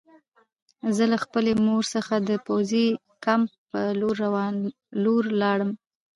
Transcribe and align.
زه 0.95 1.03
له 1.11 1.17
خپلې 1.23 1.51
مور 1.65 1.83
څخه 1.95 2.15
د 2.29 2.31
پوځي 2.47 2.85
کمپ 3.25 3.49
په 3.71 3.81
لور 5.03 5.23
لاړم 5.41 5.71